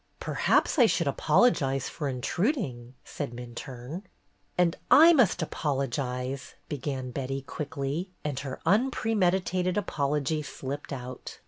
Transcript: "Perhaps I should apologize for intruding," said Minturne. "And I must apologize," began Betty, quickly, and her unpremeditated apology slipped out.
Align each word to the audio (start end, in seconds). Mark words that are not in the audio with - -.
"Perhaps 0.19 0.79
I 0.79 0.87
should 0.87 1.05
apologize 1.07 1.87
for 1.87 2.09
intruding," 2.09 2.95
said 3.05 3.33
Minturne. 3.35 4.01
"And 4.57 4.75
I 4.89 5.13
must 5.13 5.43
apologize," 5.43 6.55
began 6.67 7.11
Betty, 7.11 7.43
quickly, 7.43 8.09
and 8.23 8.39
her 8.39 8.59
unpremeditated 8.65 9.77
apology 9.77 10.41
slipped 10.41 10.91
out. 10.91 11.37